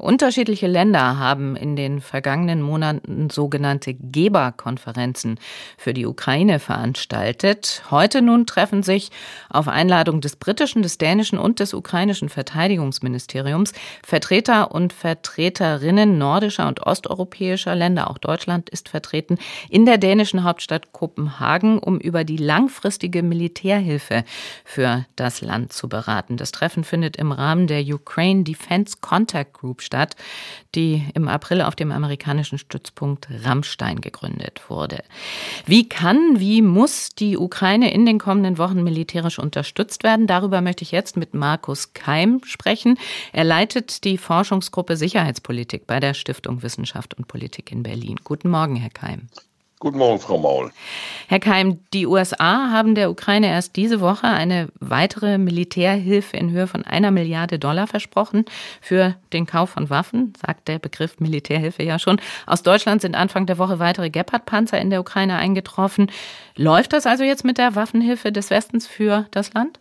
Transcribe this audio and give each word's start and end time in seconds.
Unterschiedliche 0.00 0.66
Länder 0.66 1.18
haben 1.18 1.56
in 1.56 1.76
den 1.76 2.00
vergangenen 2.00 2.62
Monaten 2.62 3.30
sogenannte 3.30 3.94
Geberkonferenzen 3.94 5.38
für 5.76 5.92
die 5.92 6.06
Ukraine 6.06 6.58
veranstaltet. 6.58 7.82
Heute 7.90 8.22
nun 8.22 8.46
treffen 8.46 8.82
sich 8.82 9.10
auf 9.50 9.68
Einladung 9.68 10.20
des 10.20 10.36
britischen, 10.36 10.82
des 10.82 10.98
dänischen 10.98 11.38
und 11.38 11.60
des 11.60 11.74
ukrainischen 11.74 12.28
Verteidigungsministeriums 12.28 13.72
Vertreter 14.04 14.72
und 14.72 14.92
Vertreterinnen 14.92 16.18
nordischer 16.18 16.68
und 16.68 16.86
osteuropäischer 16.86 17.74
Länder, 17.74 18.10
auch 18.10 18.18
Deutschland 18.18 18.70
ist 18.70 18.88
vertreten, 18.88 19.38
in 19.68 19.84
der 19.84 19.98
dänischen 19.98 20.44
Hauptstadt 20.44 20.92
Kopenhagen, 20.92 21.78
um 21.78 21.98
über 21.98 22.24
die 22.24 22.36
langfristige 22.36 23.22
Militärhilfe 23.22 24.24
für 24.64 25.06
das 25.16 25.40
Land 25.40 25.72
zu 25.72 25.88
beraten. 25.88 26.36
Das 26.36 26.52
Treffen 26.52 26.84
findet 26.84 27.16
im 27.16 27.32
Rahmen 27.32 27.66
der 27.66 27.82
Ukraine 27.82 28.44
Defense 28.44 28.98
Contact 29.00 29.54
Group 29.54 29.82
statt, 29.88 30.16
die 30.74 31.02
im 31.14 31.28
April 31.28 31.62
auf 31.62 31.74
dem 31.74 31.90
amerikanischen 31.90 32.58
Stützpunkt 32.58 33.26
Rammstein 33.42 34.00
gegründet 34.00 34.60
wurde. 34.68 35.02
Wie 35.64 35.88
kann, 35.88 36.38
wie 36.38 36.60
muss 36.62 37.14
die 37.14 37.38
Ukraine 37.38 37.92
in 37.92 38.04
den 38.04 38.18
kommenden 38.18 38.58
Wochen 38.58 38.84
militärisch 38.84 39.38
unterstützt 39.38 40.04
werden? 40.04 40.26
Darüber 40.26 40.60
möchte 40.60 40.84
ich 40.84 40.92
jetzt 40.92 41.16
mit 41.16 41.32
Markus 41.32 41.94
Keim 41.94 42.42
sprechen. 42.44 42.98
Er 43.32 43.44
leitet 43.44 44.04
die 44.04 44.18
Forschungsgruppe 44.18 44.96
Sicherheitspolitik 44.96 45.86
bei 45.86 46.00
der 46.00 46.12
Stiftung 46.12 46.62
Wissenschaft 46.62 47.14
und 47.14 47.28
Politik 47.28 47.72
in 47.72 47.82
Berlin. 47.82 48.16
Guten 48.22 48.50
Morgen, 48.50 48.76
Herr 48.76 48.90
Keim. 48.90 49.28
Guten 49.80 49.98
Morgen, 49.98 50.18
Frau 50.18 50.38
Maul. 50.38 50.72
Herr 51.28 51.38
Keim, 51.38 51.78
die 51.92 52.08
USA 52.08 52.70
haben 52.72 52.96
der 52.96 53.10
Ukraine 53.10 53.46
erst 53.46 53.76
diese 53.76 54.00
Woche 54.00 54.26
eine 54.26 54.68
weitere 54.80 55.38
Militärhilfe 55.38 56.36
in 56.36 56.50
Höhe 56.50 56.66
von 56.66 56.84
einer 56.84 57.12
Milliarde 57.12 57.60
Dollar 57.60 57.86
versprochen 57.86 58.44
für 58.80 59.14
den 59.32 59.46
Kauf 59.46 59.70
von 59.70 59.88
Waffen, 59.88 60.32
sagt 60.44 60.66
der 60.66 60.80
Begriff 60.80 61.20
Militärhilfe 61.20 61.84
ja 61.84 62.00
schon. 62.00 62.20
Aus 62.46 62.64
Deutschland 62.64 63.02
sind 63.02 63.14
Anfang 63.14 63.46
der 63.46 63.58
Woche 63.58 63.78
weitere 63.78 64.10
Gepard-Panzer 64.10 64.80
in 64.80 64.90
der 64.90 65.00
Ukraine 65.00 65.36
eingetroffen. 65.36 66.10
Läuft 66.56 66.92
das 66.92 67.06
also 67.06 67.22
jetzt 67.22 67.44
mit 67.44 67.56
der 67.56 67.76
Waffenhilfe 67.76 68.32
des 68.32 68.50
Westens 68.50 68.88
für 68.88 69.26
das 69.30 69.54
Land? 69.54 69.78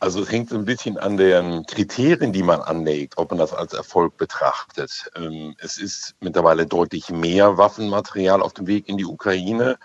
Also 0.00 0.22
es 0.22 0.30
hängt 0.30 0.50
so 0.50 0.56
ein 0.56 0.64
bisschen 0.64 0.96
an 0.96 1.16
den 1.16 1.66
Kriterien, 1.66 2.32
die 2.32 2.44
man 2.44 2.60
anlegt, 2.60 3.18
ob 3.18 3.30
man 3.30 3.38
das 3.38 3.52
als 3.52 3.72
Erfolg 3.72 4.16
betrachtet. 4.16 5.10
Ähm, 5.16 5.56
es 5.58 5.76
ist 5.76 6.14
mittlerweile 6.20 6.66
deutlich 6.66 7.10
mehr 7.10 7.58
Waffenmaterial 7.58 8.40
auf 8.40 8.54
dem 8.54 8.68
Weg 8.68 8.88
in 8.88 8.96
die 8.96 9.04
Ukraine 9.04 9.76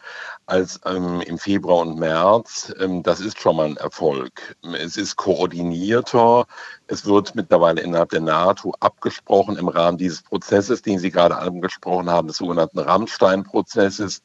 als 0.46 0.80
ähm, 0.86 1.22
im 1.22 1.38
Februar 1.38 1.80
und 1.80 1.98
März. 1.98 2.74
Ähm, 2.80 3.04
das 3.04 3.20
ist 3.20 3.40
schon 3.40 3.56
mal 3.56 3.68
ein 3.68 3.78
Erfolg. 3.78 4.56
Es 4.74 4.98
ist 4.98 5.16
koordinierter. 5.16 6.46
Es 6.88 7.06
wird 7.06 7.36
mittlerweile 7.36 7.82
innerhalb 7.82 8.10
der 8.10 8.22
NATO 8.22 8.74
abgesprochen 8.80 9.58
im 9.58 9.68
Rahmen 9.68 9.98
dieses 9.98 10.22
Prozesses, 10.22 10.82
den 10.82 11.00
Sie 11.00 11.12
gerade 11.12 11.38
angesprochen 11.38 12.10
haben, 12.10 12.28
des 12.28 12.38
sogenannten 12.38 12.80
Rammstein-Prozesses. 12.80 14.22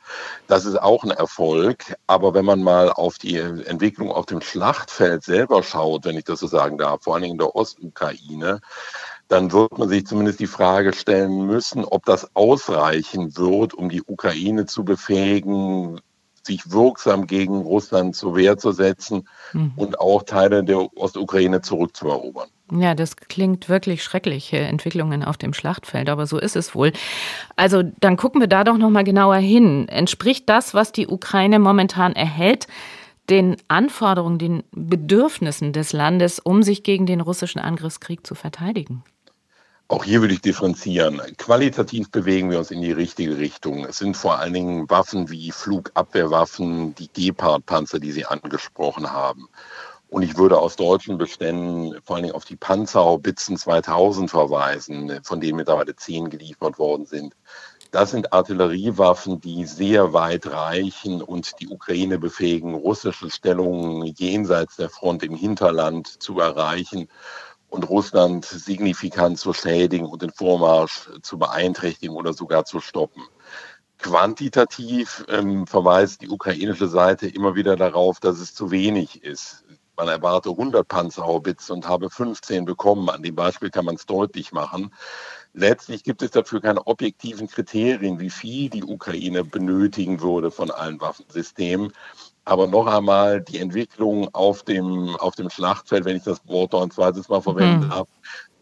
Das 0.46 0.64
ist 0.64 0.80
auch 0.80 1.04
ein 1.04 1.10
Erfolg. 1.10 1.96
Aber 2.06 2.34
wenn 2.34 2.44
man 2.44 2.62
mal 2.62 2.90
auf 2.90 3.18
die 3.18 3.36
Entwicklung 3.36 4.10
auf 4.10 4.26
dem 4.26 4.40
Schlachtfeld 4.40 5.22
selber 5.22 5.62
schaut, 5.62 6.04
wenn 6.04 6.18
ich 6.18 6.24
das 6.24 6.40
so 6.40 6.46
sagen 6.46 6.78
darf, 6.78 7.02
vor 7.04 7.14
allen 7.14 7.22
Dingen 7.22 7.34
in 7.34 7.38
der 7.38 7.54
Ostukraine, 7.54 8.60
dann 9.28 9.52
wird 9.52 9.78
man 9.78 9.88
sich 9.88 10.06
zumindest 10.06 10.40
die 10.40 10.46
Frage 10.46 10.94
stellen 10.94 11.46
müssen, 11.46 11.84
ob 11.84 12.06
das 12.06 12.34
ausreichen 12.34 13.36
wird, 13.36 13.74
um 13.74 13.90
die 13.90 14.02
Ukraine 14.02 14.64
zu 14.64 14.84
befähigen, 14.84 16.00
sich 16.48 16.72
wirksam 16.72 17.26
gegen 17.26 17.60
Russland 17.60 18.16
zur 18.16 18.34
Wehr 18.34 18.58
zu 18.58 18.72
setzen 18.72 19.28
mhm. 19.52 19.72
und 19.76 20.00
auch 20.00 20.24
Teile 20.24 20.64
der 20.64 20.88
Ostukraine 20.96 21.60
zurückzuerobern. 21.60 22.48
Ja, 22.72 22.94
das 22.94 23.16
klingt 23.16 23.68
wirklich 23.68 24.02
schreckliche 24.02 24.58
Entwicklungen 24.58 25.24
auf 25.24 25.38
dem 25.38 25.54
Schlachtfeld, 25.54 26.10
aber 26.10 26.26
so 26.26 26.38
ist 26.38 26.56
es 26.56 26.74
wohl. 26.74 26.92
Also 27.56 27.82
dann 28.00 28.16
gucken 28.16 28.40
wir 28.40 28.48
da 28.48 28.64
doch 28.64 28.76
noch 28.76 28.90
mal 28.90 29.04
genauer 29.04 29.36
hin. 29.36 29.88
Entspricht 29.88 30.48
das, 30.48 30.74
was 30.74 30.92
die 30.92 31.06
Ukraine 31.06 31.58
momentan 31.58 32.14
erhält, 32.14 32.66
den 33.30 33.56
Anforderungen, 33.68 34.38
den 34.38 34.64
Bedürfnissen 34.72 35.72
des 35.72 35.92
Landes, 35.92 36.38
um 36.38 36.62
sich 36.62 36.82
gegen 36.82 37.06
den 37.06 37.20
russischen 37.20 37.58
Angriffskrieg 37.58 38.26
zu 38.26 38.34
verteidigen? 38.34 39.02
Auch 39.90 40.04
hier 40.04 40.20
würde 40.20 40.34
ich 40.34 40.42
differenzieren. 40.42 41.18
Qualitativ 41.38 42.10
bewegen 42.10 42.50
wir 42.50 42.58
uns 42.58 42.70
in 42.70 42.82
die 42.82 42.92
richtige 42.92 43.38
Richtung. 43.38 43.86
Es 43.86 43.96
sind 43.96 44.18
vor 44.18 44.38
allen 44.38 44.52
Dingen 44.52 44.90
Waffen 44.90 45.30
wie 45.30 45.50
Flugabwehrwaffen, 45.50 46.94
die 46.94 47.08
Gepard-Panzer, 47.10 47.98
die 47.98 48.12
Sie 48.12 48.26
angesprochen 48.26 49.10
haben. 49.10 49.48
Und 50.10 50.24
ich 50.24 50.36
würde 50.36 50.58
aus 50.58 50.76
deutschen 50.76 51.16
Beständen 51.16 51.98
vor 52.04 52.16
allen 52.16 52.24
Dingen 52.24 52.34
auf 52.34 52.44
die 52.44 52.56
Panzerhaubitzen 52.56 53.56
2000 53.56 54.30
verweisen, 54.30 55.20
von 55.22 55.40
denen 55.40 55.56
mittlerweile 55.56 55.96
zehn 55.96 56.28
geliefert 56.28 56.78
worden 56.78 57.06
sind. 57.06 57.34
Das 57.90 58.10
sind 58.10 58.34
Artilleriewaffen, 58.34 59.40
die 59.40 59.64
sehr 59.64 60.12
weit 60.12 60.46
reichen 60.46 61.22
und 61.22 61.58
die 61.60 61.68
Ukraine 61.68 62.18
befähigen, 62.18 62.74
russische 62.74 63.30
Stellungen 63.30 64.04
jenseits 64.04 64.76
der 64.76 64.90
Front 64.90 65.22
im 65.22 65.34
Hinterland 65.34 66.06
zu 66.22 66.38
erreichen 66.38 67.08
und 67.68 67.88
Russland 67.88 68.44
signifikant 68.44 69.38
zu 69.38 69.52
schädigen 69.52 70.06
und 70.06 70.22
den 70.22 70.32
Vormarsch 70.32 71.10
zu 71.22 71.38
beeinträchtigen 71.38 72.14
oder 72.14 72.32
sogar 72.32 72.64
zu 72.64 72.80
stoppen. 72.80 73.22
Quantitativ 73.98 75.24
ähm, 75.28 75.66
verweist 75.66 76.22
die 76.22 76.28
ukrainische 76.28 76.88
Seite 76.88 77.26
immer 77.26 77.56
wieder 77.56 77.76
darauf, 77.76 78.20
dass 78.20 78.38
es 78.38 78.54
zu 78.54 78.70
wenig 78.70 79.24
ist. 79.24 79.64
Man 79.96 80.06
erwarte 80.06 80.50
100 80.50 80.86
Panzerhaubitze 80.86 81.72
und 81.72 81.88
habe 81.88 82.08
15 82.08 82.64
bekommen. 82.64 83.10
An 83.10 83.24
dem 83.24 83.34
Beispiel 83.34 83.70
kann 83.70 83.84
man 83.84 83.96
es 83.96 84.06
deutlich 84.06 84.52
machen. 84.52 84.94
Letztlich 85.54 86.04
gibt 86.04 86.22
es 86.22 86.30
dafür 86.30 86.60
keine 86.60 86.86
objektiven 86.86 87.48
Kriterien, 87.48 88.20
wie 88.20 88.30
viel 88.30 88.70
die 88.70 88.84
Ukraine 88.84 89.42
benötigen 89.42 90.20
würde 90.20 90.52
von 90.52 90.70
allen 90.70 91.00
Waffensystemen. 91.00 91.92
Aber 92.48 92.66
noch 92.66 92.86
einmal 92.86 93.42
die 93.42 93.58
Entwicklung 93.58 94.34
auf 94.34 94.62
dem, 94.62 95.14
auf 95.16 95.34
dem 95.34 95.50
Schlachtfeld, 95.50 96.06
wenn 96.06 96.16
ich 96.16 96.22
das 96.22 96.40
Wort 96.48 96.74
ein 96.74 96.90
zweites 96.90 97.28
Mal 97.28 97.42
verwenden 97.42 97.84
mhm. 97.84 97.90
darf, 97.90 98.08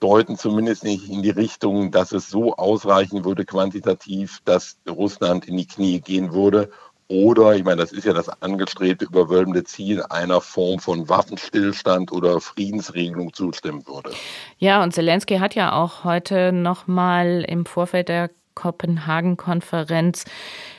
deuten 0.01 0.37
zumindest 0.37 0.83
nicht 0.83 1.09
in 1.09 1.23
die 1.23 1.31
Richtung, 1.31 1.93
dass 1.93 2.11
es 2.11 2.29
so 2.29 2.57
ausreichen 2.57 3.25
würde 3.25 3.45
quantitativ, 3.45 4.41
dass 4.45 4.77
Russland 4.89 5.47
in 5.47 5.57
die 5.57 5.69
Knie 5.69 6.01
gehen 6.01 6.33
würde. 6.33 6.69
Oder, 7.07 7.55
ich 7.55 7.63
meine, 7.63 7.81
das 7.81 7.93
ist 7.93 8.05
ja 8.05 8.13
das 8.13 8.29
angestrebte 8.43 9.05
überwölbende 9.05 9.63
Ziel 9.63 10.03
einer 10.11 10.41
Form 10.41 10.81
von 10.81 11.09
Waffenstillstand 11.09 12.11
oder 12.11 12.41
Friedensregelung 12.41 13.33
zustimmen 13.35 13.87
würde. 13.87 14.11
Ja, 14.59 14.83
und 14.83 14.95
Zelensky 14.95 15.39
hat 15.39 15.55
ja 15.55 15.73
auch 15.73 16.03
heute 16.03 16.51
nochmal 16.51 17.45
im 17.47 17.65
Vorfeld 17.65 18.09
der 18.09 18.31
Kopenhagen-Konferenz 18.57 20.25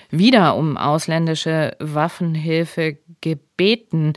wieder 0.09 0.55
um 0.55 0.77
ausländische 0.77 1.75
Waffenhilfe 1.79 2.97
gebeten. 3.21 4.13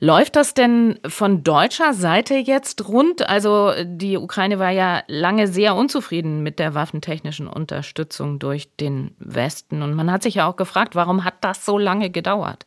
Läuft 0.00 0.36
das 0.36 0.54
denn 0.54 0.98
von 1.06 1.44
deutscher 1.44 1.94
Seite 1.94 2.34
jetzt 2.34 2.88
rund? 2.88 3.28
Also 3.28 3.72
die 3.84 4.16
Ukraine 4.16 4.58
war 4.58 4.70
ja 4.70 5.02
lange 5.06 5.46
sehr 5.46 5.74
unzufrieden 5.74 6.42
mit 6.42 6.58
der 6.58 6.74
waffentechnischen 6.74 7.46
Unterstützung 7.46 8.38
durch 8.38 8.74
den 8.76 9.14
Westen. 9.18 9.82
Und 9.82 9.94
man 9.94 10.10
hat 10.10 10.22
sich 10.22 10.36
ja 10.36 10.48
auch 10.48 10.56
gefragt, 10.56 10.94
warum 10.94 11.24
hat 11.24 11.34
das 11.42 11.64
so 11.64 11.78
lange 11.78 12.10
gedauert? 12.10 12.66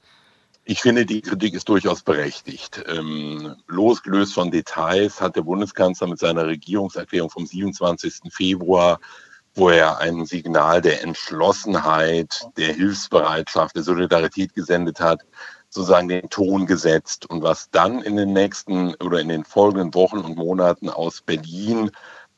Ich 0.65 0.81
finde, 0.81 1.05
die 1.05 1.21
Kritik 1.21 1.55
ist 1.55 1.67
durchaus 1.67 2.03
berechtigt. 2.03 2.81
Ähm, 2.87 3.55
losgelöst 3.67 4.33
von 4.33 4.49
Details 4.49 5.19
hat 5.19 5.35
der 5.35 5.41
Bundeskanzler 5.41 6.07
mit 6.07 6.19
seiner 6.19 6.47
Regierungserklärung 6.47 7.29
vom 7.29 7.45
27. 7.45 8.31
Februar 8.31 8.99
wo 9.55 9.69
er 9.69 9.99
ein 9.99 10.25
Signal 10.25 10.81
der 10.81 11.03
Entschlossenheit, 11.03 12.47
der 12.57 12.73
Hilfsbereitschaft, 12.73 13.75
der 13.75 13.83
Solidarität 13.83 14.53
gesendet 14.53 14.99
hat, 14.99 15.21
sozusagen 15.69 16.07
den 16.07 16.29
Ton 16.29 16.65
gesetzt. 16.65 17.29
Und 17.29 17.43
was 17.43 17.69
dann 17.71 18.01
in 18.01 18.15
den 18.15 18.33
nächsten 18.33 18.95
oder 18.95 19.19
in 19.19 19.29
den 19.29 19.43
folgenden 19.43 19.93
Wochen 19.93 20.19
und 20.19 20.37
Monaten 20.37 20.89
aus 20.89 21.21
Berlin, 21.21 21.91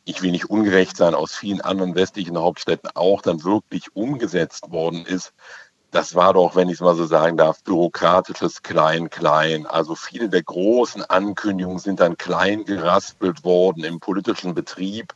ich 0.04 0.22
will 0.22 0.32
nicht 0.32 0.50
ungerecht 0.50 0.98
sein, 0.98 1.16
aus 1.16 1.36
vielen 1.36 1.62
anderen 1.62 1.96
westlichen 1.96 2.38
Hauptstädten 2.38 2.92
auch 2.94 3.22
dann 3.22 3.44
wirklich 3.44 3.96
umgesetzt 3.96 4.72
worden 4.72 5.06
ist, 5.06 5.34
das 5.96 6.14
war 6.14 6.34
doch, 6.34 6.58
wenn 6.58 6.68
ich 6.68 6.76
es 6.76 6.82
mal 6.82 6.96
so 6.96 7.06
sagen 7.06 7.38
darf, 7.38 7.64
bürokratisches 7.64 8.62
Klein-Klein. 8.64 9.66
Also 9.66 9.96
viele 9.96 10.28
der 10.28 10.44
großen 10.44 11.06
Ankündigungen 11.06 11.80
sind 11.80 12.02
dann 12.02 12.18
klein 12.18 12.66
geraspelt 12.66 13.46
worden 13.46 13.86
im 13.86 14.02
politischen 14.02 14.54
Betrieb. 14.54 15.14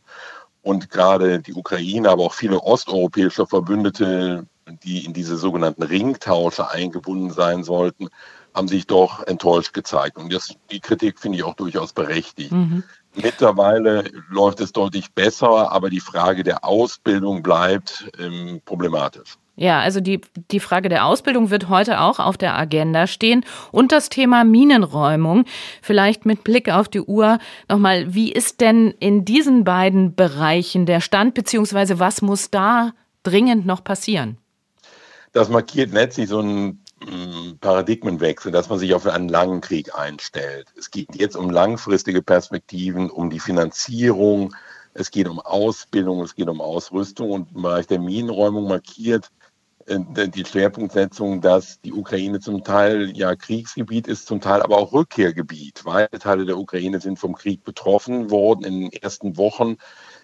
Und 0.61 0.89
gerade 0.89 1.39
die 1.39 1.53
Ukraine, 1.53 2.09
aber 2.09 2.23
auch 2.23 2.33
viele 2.33 2.59
osteuropäische 2.59 3.45
Verbündete, 3.45 4.45
die 4.83 5.05
in 5.05 5.13
diese 5.13 5.37
sogenannten 5.37 5.83
Ringtausche 5.83 6.69
eingebunden 6.69 7.31
sein 7.31 7.63
sollten, 7.63 8.09
haben 8.53 8.67
sich 8.67 8.87
doch 8.87 9.25
enttäuscht 9.25 9.73
gezeigt. 9.73 10.17
Und 10.17 10.33
das, 10.33 10.55
die 10.71 10.79
Kritik 10.79 11.19
finde 11.19 11.37
ich 11.37 11.43
auch 11.43 11.55
durchaus 11.55 11.93
berechtigt. 11.93 12.51
Mhm. 12.51 12.83
Mittlerweile 13.15 14.03
läuft 14.29 14.59
es 14.59 14.71
deutlich 14.71 15.11
besser, 15.13 15.71
aber 15.71 15.89
die 15.89 15.99
Frage 15.99 16.43
der 16.43 16.63
Ausbildung 16.63 17.41
bleibt 17.41 18.09
ähm, 18.19 18.61
problematisch. 18.65 19.37
Ja, 19.59 19.81
also 19.81 19.99
die, 19.99 20.21
die 20.51 20.61
Frage 20.61 20.87
der 20.87 21.05
Ausbildung 21.05 21.49
wird 21.49 21.67
heute 21.67 21.99
auch 21.99 22.19
auf 22.19 22.37
der 22.37 22.57
Agenda 22.57 23.07
stehen 23.07 23.45
und 23.73 23.91
das 23.91 24.07
Thema 24.07 24.45
Minenräumung. 24.45 25.43
Vielleicht 25.81 26.25
mit 26.25 26.45
Blick 26.45 26.69
auf 26.69 26.87
die 26.87 27.01
Uhr 27.01 27.39
nochmal, 27.67 28.13
wie 28.13 28.31
ist 28.31 28.61
denn 28.61 28.91
in 29.01 29.25
diesen 29.25 29.65
beiden 29.65 30.15
Bereichen 30.15 30.85
der 30.85 31.01
Stand, 31.01 31.33
beziehungsweise 31.33 31.99
was 31.99 32.21
muss 32.21 32.49
da 32.49 32.93
dringend 33.23 33.65
noch 33.65 33.83
passieren? 33.83 34.37
Das 35.33 35.49
markiert 35.49 35.91
letztlich 35.91 36.29
so 36.29 36.39
einen 36.39 36.85
mm, 37.01 37.57
Paradigmenwechsel, 37.59 38.53
dass 38.53 38.69
man 38.69 38.79
sich 38.79 38.93
auf 38.93 39.05
einen 39.07 39.27
langen 39.27 39.59
Krieg 39.59 39.93
einstellt. 39.93 40.67
Es 40.77 40.89
geht 40.89 41.15
jetzt 41.15 41.35
um 41.35 41.49
langfristige 41.49 42.21
Perspektiven, 42.21 43.09
um 43.09 43.29
die 43.29 43.41
Finanzierung, 43.41 44.55
es 44.93 45.11
geht 45.11 45.27
um 45.27 45.41
Ausbildung, 45.41 46.21
es 46.21 46.33
geht 46.33 46.47
um 46.47 46.61
Ausrüstung 46.61 47.31
und 47.31 47.53
im 47.53 47.63
Bereich 47.63 47.87
der 47.87 47.99
Minenräumung 47.99 48.69
markiert 48.69 49.29
die 49.87 50.45
Schwerpunktsetzung, 50.45 51.41
dass 51.41 51.81
die 51.81 51.93
Ukraine 51.93 52.39
zum 52.39 52.63
Teil 52.63 53.15
ja 53.15 53.35
Kriegsgebiet 53.35 54.07
ist, 54.07 54.27
zum 54.27 54.39
Teil 54.39 54.61
aber 54.61 54.77
auch 54.77 54.93
Rückkehrgebiet. 54.93 55.85
Weite 55.85 56.19
Teile 56.19 56.45
der 56.45 56.57
Ukraine 56.57 56.99
sind 56.99 57.17
vom 57.17 57.35
Krieg 57.35 57.63
betroffen 57.63 58.29
worden 58.29 58.65
in 58.65 58.81
den 58.81 58.93
ersten 58.93 59.37
Wochen, 59.37 59.77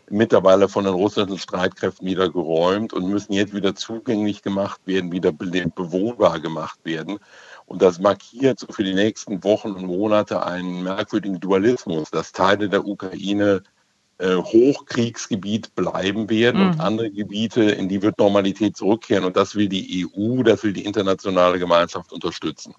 mittlerweile 0.10 0.70
von 0.70 0.84
den 0.84 0.94
russischen 0.94 1.40
Streitkräften 1.40 2.08
wieder 2.08 2.30
geräumt 2.30 2.94
und 2.94 3.10
müssen 3.10 3.34
jetzt 3.34 3.56
wieder 3.56 3.76
zugänglich 3.76 4.44
gemacht 4.44 4.82
werden, 4.86 5.12
wieder 5.12 5.32
bewohnbar 5.32 6.40
gemacht 6.40 6.80
werden. 6.84 7.18
Und 7.66 7.82
das 7.82 8.00
markiert 8.00 8.60
so 8.60 8.68
für 8.68 8.84
die 8.84 8.94
nächsten 8.94 9.44
Wochen 9.44 9.72
und 9.72 9.86
Monate 9.88 10.46
einen 10.46 10.84
merkwürdigen 10.84 11.40
Dualismus, 11.40 12.12
dass 12.12 12.32
Teile 12.32 12.70
der 12.70 12.86
Ukraine 12.86 13.64
äh, 13.64 13.75
Hochkriegsgebiet 14.24 15.76
bleiben 15.76 16.30
werden 16.30 16.62
mhm. 16.62 16.70
und 16.70 16.80
andere 16.80 17.12
Gebiete, 17.12 17.64
in 17.64 17.90
die 17.90 18.02
wird 18.02 18.18
Normalität 18.18 18.78
zurückkehren. 18.78 19.26
Und 19.26 19.36
das 19.36 19.56
will 19.56 19.68
die 19.68 20.06
EU, 20.06 20.42
das 20.42 20.64
will 20.64 20.72
die 20.72 20.86
internationale 20.86 21.60
Gemeinschaft 21.60 22.14
unterstützen. 22.14 22.74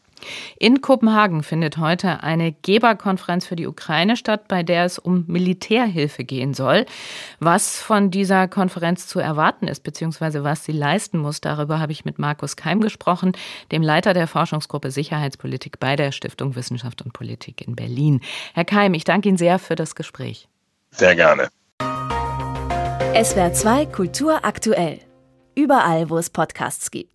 In 0.59 0.81
Kopenhagen 0.81 1.43
findet 1.43 1.77
heute 1.77 2.23
eine 2.23 2.53
Geberkonferenz 2.63 3.45
für 3.45 3.57
die 3.57 3.67
Ukraine 3.67 4.17
statt, 4.17 4.49
bei 4.49 4.63
der 4.63 4.87
es 4.87 4.99
um 4.99 5.25
Militärhilfe 5.27 6.25
gehen 6.25 6.55
soll. 6.55 6.87
Was 7.39 7.83
von 7.83 8.11
dieser 8.11 8.49
Konferenz 8.49 9.07
zu 9.07 9.19
erwarten 9.21 9.69
ist, 9.69 9.83
beziehungsweise 9.83 10.43
was 10.43 10.65
sie 10.65 10.73
leisten 10.73 11.19
muss, 11.19 11.43
darüber 11.43 11.81
habe 11.81 11.93
ich 11.93 12.07
mit 12.07 12.19
Markus 12.19 12.57
Keim 12.57 12.81
gesprochen, 12.81 13.33
dem 13.73 13.83
Leiter 13.83 14.15
der 14.15 14.27
Forschungsgruppe 14.27 14.91
Sicherheitspolitik 14.91 15.79
bei 15.79 15.97
der 15.97 16.13
Stiftung 16.13 16.57
Wissenschaft 16.57 17.03
und 17.03 17.13
Politik 17.13 17.67
in 17.67 17.77
Berlin. 17.77 18.21
Herr 18.55 18.65
Keim, 18.65 18.95
ich 18.95 19.05
danke 19.05 19.29
Ihnen 19.29 19.39
sehr 19.39 19.59
für 19.59 19.75
das 19.75 19.95
Gespräch. 19.95 20.49
Sehr 20.97 21.15
gerne. 21.15 21.49
SWR 23.23 23.53
2 23.53 23.87
Kultur 23.87 24.45
aktuell. 24.45 25.01
Überall, 25.55 26.09
wo 26.09 26.17
es 26.17 26.31
Podcasts 26.31 26.91
gibt. 26.91 27.07